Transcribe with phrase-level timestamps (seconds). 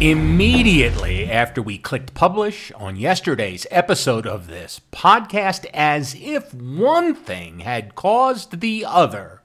[0.00, 7.60] Immediately after we clicked publish on yesterday's episode of this podcast, as if one thing
[7.60, 9.40] had caused the other,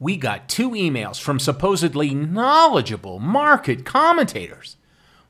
[0.00, 4.76] we got two emails from supposedly knowledgeable market commentators.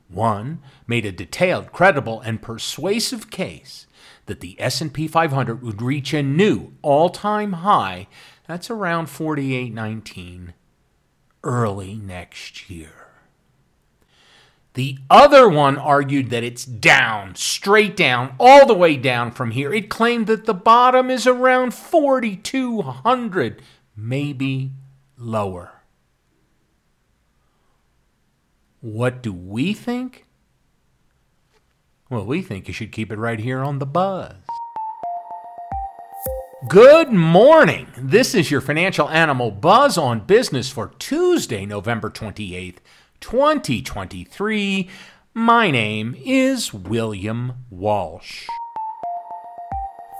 [0.07, 0.57] One
[0.87, 3.85] made a detailed, credible, and persuasive case
[4.25, 8.07] that the S&P 500 would reach a new all-time high.
[8.47, 10.55] That's around 4819
[11.43, 13.08] early next year.
[14.79, 19.73] The other one argued that it's down, straight down, all the way down from here.
[19.73, 23.61] It claimed that the bottom is around 4,200,
[23.97, 24.71] maybe
[25.17, 25.81] lower.
[28.79, 30.25] What do we think?
[32.09, 34.37] Well, we think you should keep it right here on the buzz.
[36.69, 37.87] Good morning.
[37.97, 42.77] This is your financial animal buzz on business for Tuesday, November 28th,
[43.21, 44.89] 2023.
[45.33, 48.47] My name is William Walsh.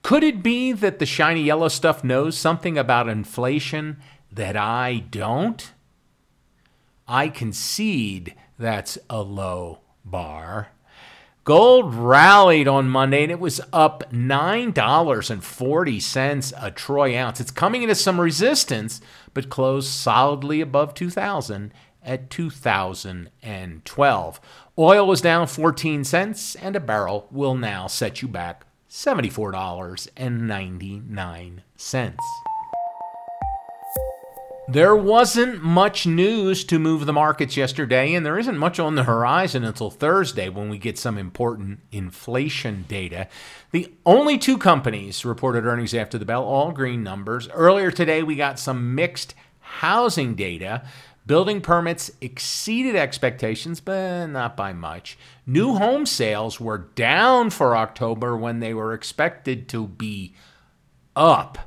[0.02, 3.97] Could it be that the shiny yellow stuff knows something about inflation
[4.31, 5.74] that I don't?
[7.08, 10.69] I concede that's a low bar.
[11.44, 17.41] Gold rallied on Monday and it was up $9.40 a troy ounce.
[17.41, 19.02] It's coming into some resistance,
[19.34, 24.41] but closed solidly above 2000 at 2012.
[24.77, 31.61] Oil was down 14 cents and a barrel will now set you back $74.99.
[34.71, 39.05] There wasn't much news to move the markets yesterday, and there isn't much on the
[39.05, 43.27] horizon until Thursday when we get some important inflation data.
[43.71, 47.49] The only two companies reported earnings after the bell, all green numbers.
[47.49, 50.83] Earlier today, we got some mixed housing data.
[51.29, 55.16] Building permits exceeded expectations, but not by much.
[55.45, 60.34] New home sales were down for October when they were expected to be
[61.16, 61.59] up.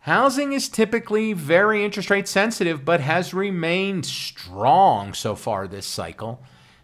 [0.00, 6.42] Housing is typically very interest rate sensitive, but has remained strong so far this cycle.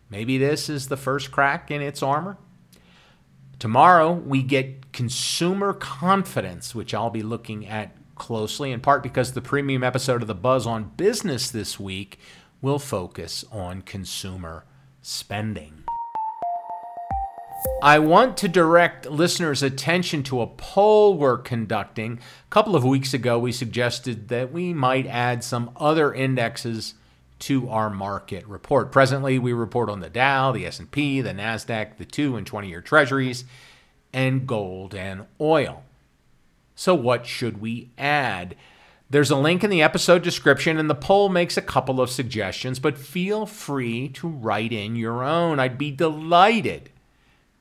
[0.09, 2.39] Maybe this is the first crack in its armor.
[3.59, 9.41] Tomorrow, we get consumer confidence, which I'll be looking at closely, in part because the
[9.41, 12.19] premium episode of The Buzz on Business this week
[12.61, 14.65] will focus on consumer
[15.01, 15.85] spending.
[17.83, 22.15] I want to direct listeners' attention to a poll we're conducting.
[22.15, 26.95] A couple of weeks ago, we suggested that we might add some other indexes
[27.41, 28.91] to our market report.
[28.91, 33.45] Presently, we report on the Dow, the S&P, the Nasdaq, the 2 and 20-year treasuries,
[34.13, 35.85] and gold and oil.
[36.79, 38.55] So what should we add?
[39.11, 42.79] There's a link in the episode description, and the poll makes a couple of suggestions,
[42.79, 45.59] but feel free to write in your own.
[45.59, 46.91] I'd be delighted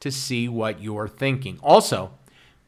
[0.01, 1.57] to see what you're thinking.
[1.63, 2.11] Also,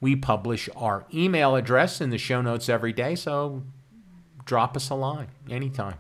[0.02, 3.62] we publish our email address in the show notes every day, so
[4.44, 6.00] drop us a line anytime.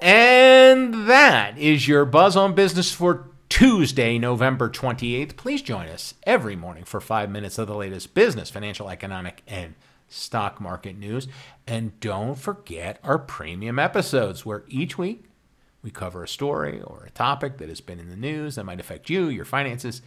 [0.00, 5.36] And that is your Buzz on Business for Tuesday, November 28th.
[5.36, 9.74] Please join us every morning for five minutes of the latest business, financial, economic, and
[10.08, 11.28] stock market news.
[11.66, 15.24] And don't forget our premium episodes, where each week
[15.82, 18.80] we cover a story or a topic that has been in the news that might
[18.80, 20.00] affect you, your finances,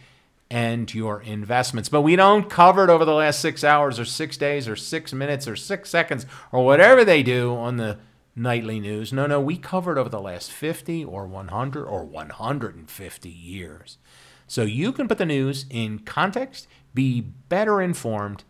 [0.50, 1.88] and your investments.
[1.88, 5.12] But we don't cover it over the last six hours or six days or six
[5.12, 7.98] minutes or six seconds or whatever they do on the
[8.36, 9.12] nightly news.
[9.12, 13.98] No, no, we covered over the last 50 or 100 or 150 years.
[14.46, 18.44] So you can put the news in context, be better informed,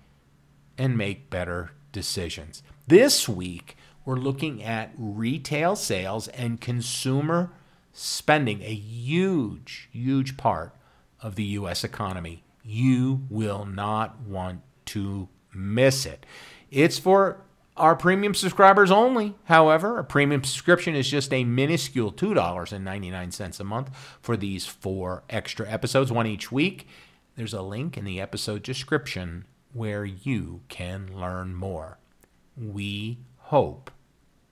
[0.76, 2.62] and make better decisions.
[2.86, 7.52] This week, we're looking at retail sales and consumer
[7.92, 10.74] spending, a huge, huge part
[11.20, 11.84] of the U.S.
[11.84, 12.42] economy.
[12.62, 16.26] You will not want to miss it.
[16.70, 17.40] It's for
[17.76, 19.34] our premium subscribers only.
[19.44, 23.90] However, a premium subscription is just a minuscule $2.99 a month
[24.20, 26.86] for these four extra episodes, one each week.
[27.36, 31.98] There's a link in the episode description where you can learn more.
[32.56, 33.90] We hope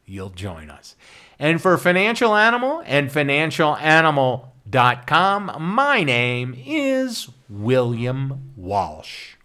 [0.05, 0.97] you'll join us.
[1.39, 9.37] And for Financial Animal and financialanimal.com, my name is William Walsh.